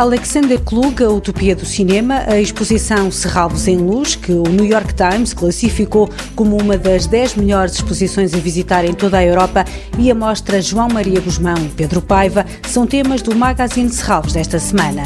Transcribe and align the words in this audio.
Alexander 0.00 0.58
Klug, 0.58 1.04
a 1.04 1.10
utopia 1.10 1.54
do 1.54 1.66
cinema, 1.66 2.24
a 2.26 2.40
exposição 2.40 3.10
Serralvos 3.10 3.68
em 3.68 3.76
Luz, 3.76 4.16
que 4.16 4.32
o 4.32 4.44
New 4.44 4.64
York 4.64 4.94
Times 4.94 5.34
classificou 5.34 6.08
como 6.34 6.56
uma 6.56 6.78
das 6.78 7.06
10 7.06 7.34
melhores 7.34 7.74
exposições 7.74 8.32
a 8.32 8.38
visitar 8.38 8.82
em 8.82 8.94
toda 8.94 9.18
a 9.18 9.22
Europa, 9.22 9.62
e 9.98 10.10
a 10.10 10.14
mostra 10.14 10.62
João 10.62 10.88
Maria 10.88 11.20
Guzmão 11.20 11.58
e 11.58 11.68
Pedro 11.68 12.00
Paiva 12.00 12.46
são 12.66 12.86
temas 12.86 13.20
do 13.20 13.36
Magazine 13.36 13.90
Serralvos 13.90 14.32
desta 14.32 14.58
semana. 14.58 15.02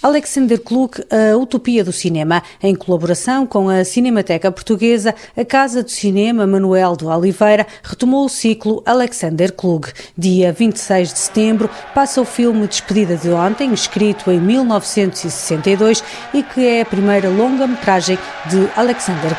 Alexander 0.00 0.60
Klug, 0.60 1.04
a 1.10 1.36
utopia 1.36 1.82
do 1.82 1.92
cinema, 1.92 2.40
em 2.62 2.72
colaboração 2.72 3.44
com 3.44 3.68
a 3.68 3.84
Cinemateca 3.84 4.52
Portuguesa, 4.52 5.12
a 5.36 5.44
Casa 5.44 5.82
do 5.82 5.90
Cinema 5.90 6.46
Manuel 6.46 6.94
do 6.94 7.08
Oliveira 7.08 7.66
retomou 7.82 8.24
o 8.24 8.28
ciclo 8.28 8.80
Alexander 8.86 9.52
Klug. 9.52 9.88
Dia 10.16 10.52
26 10.52 11.12
de 11.12 11.18
setembro 11.18 11.68
passa 11.94 12.20
o 12.20 12.24
filme 12.24 12.68
Despedida 12.68 13.16
de 13.16 13.30
Ontem, 13.30 13.72
escrito 13.72 14.30
em 14.30 14.38
1962 14.38 16.04
e 16.32 16.44
que 16.44 16.64
é 16.64 16.82
a 16.82 16.86
primeira 16.86 17.28
longa-metragem 17.28 18.16
de 18.46 18.68
Alexander 18.76 19.34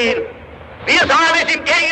sehen. 0.00 0.40
Wir 0.86 0.98
sahen 1.00 1.34
es 1.36 1.54
im 1.54 1.64
Gegenteil 1.64 1.89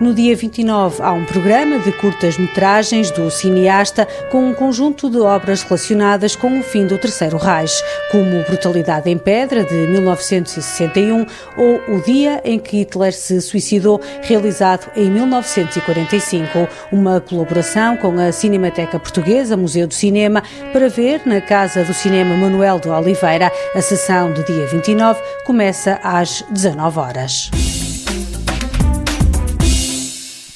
No 0.00 0.14
dia 0.14 0.36
29 0.36 1.02
há 1.02 1.12
um 1.12 1.24
programa 1.24 1.80
de 1.80 1.90
curtas-metragens 1.90 3.10
do 3.10 3.28
cineasta 3.32 4.06
com 4.30 4.48
um 4.48 4.54
conjunto 4.54 5.10
de 5.10 5.18
obras 5.18 5.62
relacionadas 5.62 6.36
com 6.36 6.60
o 6.60 6.62
fim 6.62 6.86
do 6.86 6.96
Terceiro 6.96 7.36
Reich, 7.36 7.72
como 8.12 8.44
Brutalidade 8.44 9.10
em 9.10 9.18
Pedra, 9.18 9.64
de 9.64 9.74
1961, 9.74 11.26
ou 11.56 11.82
O 11.88 12.00
Dia 12.00 12.40
em 12.44 12.60
que 12.60 12.78
Hitler 12.78 13.12
se 13.12 13.40
suicidou, 13.40 14.00
realizado 14.22 14.88
em 14.94 15.10
1945, 15.10 16.68
uma 16.92 17.20
colaboração 17.20 17.96
com 17.96 18.20
a 18.20 18.30
Cinemateca 18.30 19.00
Portuguesa, 19.00 19.56
Museu 19.56 19.88
do 19.88 19.94
Cinema, 19.94 20.44
para 20.72 20.88
ver 20.88 21.22
na 21.26 21.40
Casa 21.40 21.82
do 21.82 21.92
Cinema 21.92 22.36
Manuel 22.36 22.78
de 22.78 22.88
Oliveira. 22.88 23.50
A 23.74 23.82
sessão 23.82 24.32
do 24.32 24.44
dia 24.44 24.66
29 24.68 25.20
começa 25.44 25.98
às 26.04 26.42
19 26.52 26.98
horas. 27.00 27.50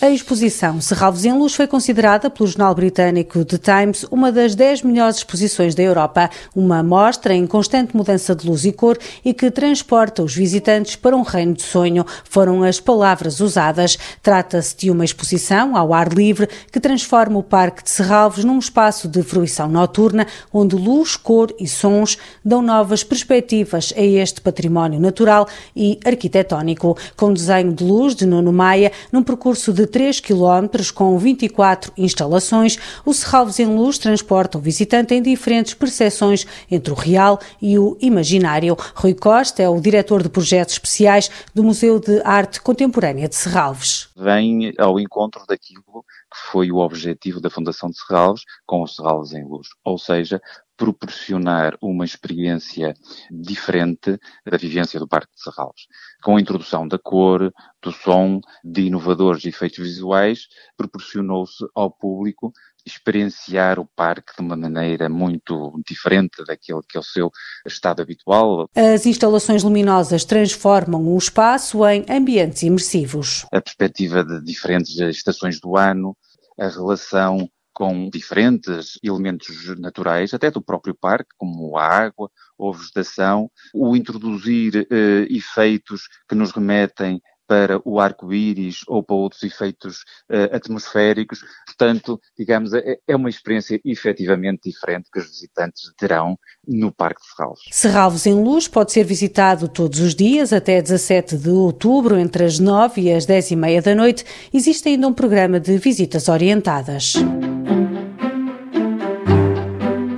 A 0.03 0.11
exposição 0.11 0.81
Serralvos 0.81 1.25
em 1.25 1.33
Luz 1.33 1.55
foi 1.55 1.69
considerada 1.69 2.29
pelo 2.29 2.49
jornal 2.49 2.75
britânico 2.75 3.45
The 3.45 3.57
Times 3.57 4.05
uma 4.11 4.33
das 4.33 4.57
10 4.57 4.83
melhores 4.83 5.19
exposições 5.19 5.77
da 5.77 5.83
Europa, 5.85 6.29
uma 6.57 6.83
mostra 6.83 7.33
em 7.33 7.47
constante 7.47 7.97
mudança 7.97 8.35
de 8.35 8.45
luz 8.45 8.65
e 8.65 8.73
cor 8.73 8.99
e 9.25 9.33
que 9.33 9.49
transporta 9.49 10.21
os 10.21 10.35
visitantes 10.35 10.97
para 10.97 11.17
um 11.17 11.23
reino 11.23 11.53
de 11.53 11.63
sonho, 11.63 12.05
foram 12.29 12.65
as 12.65 12.81
palavras 12.81 13.39
usadas. 13.39 13.97
Trata-se 14.21 14.77
de 14.77 14.91
uma 14.91 15.05
exposição 15.05 15.77
ao 15.77 15.95
ar 15.95 16.13
livre 16.13 16.49
que 16.73 16.81
transforma 16.81 17.39
o 17.39 17.43
Parque 17.45 17.85
de 17.85 17.91
Serralvos 17.91 18.43
num 18.43 18.59
espaço 18.59 19.07
de 19.07 19.23
fruição 19.23 19.69
noturna, 19.69 20.27
onde 20.53 20.75
luz, 20.75 21.15
cor 21.15 21.55
e 21.61 21.69
sons 21.69 22.19
dão 22.45 22.61
novas 22.61 23.05
perspectivas 23.05 23.95
a 23.97 24.03
este 24.03 24.41
património 24.41 24.99
natural 24.99 25.47
e 25.77 26.01
arquitetónico, 26.05 26.99
com 27.17 27.33
desenho 27.33 27.73
de 27.73 27.85
luz 27.85 28.17
de 28.17 28.27
Nuno 28.27 28.53
Maia, 28.53 28.91
num 29.13 29.23
percurso 29.23 29.73
de 29.73 29.92
3 29.93 30.21
km 30.21 30.91
com 30.95 31.17
24 31.19 31.93
instalações, 31.97 32.79
o 33.05 33.13
Serralves 33.13 33.61
em 33.61 33.67
Luz 33.67 33.99
transporta 33.99 34.57
o 34.57 34.61
visitante 34.61 35.15
em 35.15 35.23
diferentes 35.23 35.75
percepções 35.75 36.47
entre 36.71 36.93
o 36.93 36.97
real 36.97 37.39
e 37.61 37.79
o 37.79 37.97
imaginário. 38.01 38.77
Rui 38.95 39.15
Costa 39.15 39.63
é 39.63 39.69
o 39.69 39.81
diretor 39.81 40.23
de 40.23 40.31
projetos 40.31 40.75
especiais 40.75 41.31
do 41.55 41.63
Museu 41.63 42.01
de 42.01 42.23
Arte 42.25 42.61
Contemporânea 42.61 43.29
de 43.29 43.37
Serralves. 43.37 44.09
Vem 44.17 44.73
ao 44.79 44.99
encontro 44.99 45.45
daquilo 45.47 46.05
que 46.33 46.39
foi 46.51 46.73
o 46.73 46.79
objetivo 46.79 47.41
da 47.41 47.51
Fundação 47.51 47.91
de 47.91 47.99
Serralves 47.99 48.43
com 48.67 48.83
os 48.83 48.97
Serralves 48.97 49.33
em 49.33 49.45
Luz, 49.45 49.69
ou 49.85 49.99
seja, 49.99 50.41
proporcionar 50.77 51.77
uma 51.81 52.05
experiência 52.05 52.95
diferente 53.31 54.19
da 54.45 54.57
vivência 54.57 54.99
do 54.99 55.07
Parque 55.07 55.33
de 55.35 55.43
Serralves. 55.43 55.87
Com 56.25 56.37
a 56.37 56.41
introdução 56.41 56.89
da 56.89 56.99
cor, 56.99 57.53
do 57.81 57.93
som, 57.93 58.41
de 58.65 58.83
inovadores 58.83 59.45
efeitos 59.45 59.79
visuais, 59.79 60.49
proporcionou-se 60.77 61.65
ao 61.75 61.91
público 61.91 62.53
experienciar 62.85 63.79
o 63.79 63.87
parque 63.97 64.33
de 64.37 64.43
uma 64.43 64.57
maneira 64.57 65.09
muito 65.09 65.81
diferente 65.87 66.45
daquele 66.47 66.81
que 66.89 66.97
é 66.97 67.01
o 67.01 67.05
seu 67.05 67.31
estado 67.67 68.03
habitual. 68.03 68.69
As 68.75 69.07
instalações 69.07 69.63
luminosas 69.63 70.25
transformam 70.25 71.07
o 71.07 71.19
espaço 71.19 71.87
em 71.87 72.05
ambientes 72.09 72.63
imersivos. 72.63 73.47
A 73.53 73.61
perspectiva 73.61 74.25
de 74.25 74.43
diferentes 74.43 74.97
estações 74.99 75.61
do 75.61 75.77
ano, 75.77 76.17
a 76.59 76.69
relação 76.69 77.49
com 77.73 78.11
diferentes 78.11 78.99
elementos 79.03 79.79
naturais, 79.79 80.35
até 80.35 80.51
do 80.51 80.63
próprio 80.63 80.95
parque, 80.95 81.31
como 81.39 81.77
a 81.77 81.87
água 81.87 82.31
ou 82.59 82.73
a 82.73 82.77
vegetação, 82.77 83.51
o 83.75 83.97
introduzir 83.97 84.87
eh, 84.91 85.27
efeitos 85.31 86.03
que 86.29 86.35
nos 86.35 86.53
remetem 86.53 87.21
para 87.47 87.81
o 87.85 88.01
arco-íris 88.01 88.81
ou 88.87 89.03
para 89.03 89.17
outros 89.17 89.43
efeitos 89.43 89.99
uh, 90.31 90.55
atmosféricos. 90.55 91.41
Portanto, 91.67 92.21
digamos, 92.39 92.73
é, 92.73 92.99
é, 93.07 93.17
uma 93.17 93.29
experiência 93.29 93.81
efetivamente 93.85 94.71
diferente 94.71 95.09
que 95.13 95.19
os 95.19 95.27
visitantes 95.27 95.93
terão 95.97 96.37
no 96.67 96.93
Parque 96.93 97.21
de 97.21 97.29
Serralves. 97.29 97.63
Serralves 97.71 98.27
em 98.27 98.35
Luz 98.35 98.69
pode 98.69 98.93
ser 98.93 99.05
visitado 99.05 99.69
todos 99.69 100.01
os 100.01 100.15
dias 100.15 100.53
até 100.53 100.81
17 100.81 101.37
de 101.37 101.51
outubro, 101.51 102.19
entre 102.19 102.45
as 102.45 102.59
9 102.59 103.01
e 103.03 103.13
as 103.13 103.27
10 103.27 103.51
e 103.51 103.57
meia 103.57 103.83
da 103.83 103.95
noite. 103.95 104.25
Existe 104.53 104.89
ainda 104.89 105.09
um 105.09 105.13
programa 105.13 105.61
de 105.61 105.77
visitas 105.79 106.29
orientadas. 106.29 107.15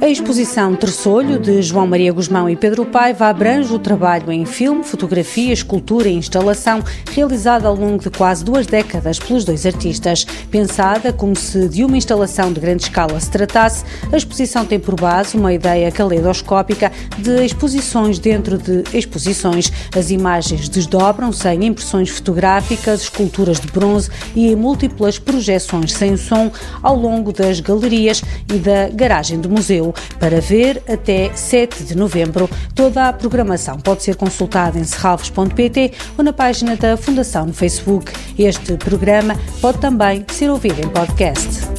A 0.05 0.09
exposição 0.11 0.77
Terçolho, 0.77 1.39
de 1.39 1.63
João 1.63 1.87
Maria 1.87 2.13
Guzmão 2.13 2.47
e 2.47 2.55
Pedro 2.55 2.85
Paiva, 2.85 3.29
abrange 3.29 3.73
o 3.73 3.79
trabalho 3.79 4.31
em 4.31 4.45
filme, 4.45 4.85
fotografia, 4.85 5.51
escultura 5.51 6.11
e 6.11 6.13
instalação 6.13 6.85
realizada 7.11 7.67
ao 7.67 7.75
longo 7.75 8.03
de 8.03 8.11
quase 8.11 8.45
duas 8.45 8.67
décadas 8.67 9.19
pelos 9.19 9.47
dois 9.47 9.65
artistas. 9.65 10.27
Pensada 10.51 11.11
como 11.11 11.35
se 11.35 11.71
de 11.71 11.83
uma 11.87 11.97
instalação 11.97 12.53
de 12.53 12.61
grande 12.61 12.83
escala 12.83 13.19
se 13.19 13.31
tratasse, 13.31 13.83
a 14.13 14.17
exposição 14.19 14.67
tem 14.67 14.79
por 14.79 14.95
base 14.95 15.39
uma 15.39 15.55
ideia 15.55 15.91
caleidoscópica 15.91 16.93
de 17.17 17.43
exposições 17.43 18.19
dentro 18.19 18.59
de 18.59 18.85
exposições. 18.93 19.73
As 19.97 20.11
imagens 20.11 20.69
desdobram-se 20.69 21.49
em 21.49 21.65
impressões 21.65 22.11
fotográficas, 22.11 23.05
esculturas 23.05 23.59
de 23.59 23.69
bronze 23.69 24.11
e 24.37 24.49
em 24.49 24.55
múltiplas 24.55 25.19
projeções 25.19 25.95
sem 25.95 26.15
som 26.19 26.53
ao 26.83 26.95
longo 26.95 27.33
das 27.33 27.59
galerias 27.59 28.23
e 28.53 28.59
da 28.59 28.91
garagem 28.91 29.41
do 29.41 29.49
museu 29.49 29.94
para 30.19 30.41
ver 30.41 30.83
até 30.89 31.31
7 31.35 31.85
de 31.85 31.97
novembro. 31.97 32.49
Toda 32.75 33.09
a 33.09 33.13
programação 33.13 33.79
pode 33.79 34.03
ser 34.03 34.17
consultada 34.17 34.79
em 34.79 34.85
serralves.pt 34.85 35.93
ou 36.17 36.25
na 36.25 36.33
página 36.33 36.77
da 36.77 36.97
Fundação 36.97 37.47
no 37.47 37.53
Facebook. 37.53 38.13
Este 38.39 38.77
programa 38.77 39.37
pode 39.61 39.79
também 39.79 40.25
ser 40.29 40.51
ouvido 40.51 40.81
em 40.81 40.89
podcast. 40.89 41.74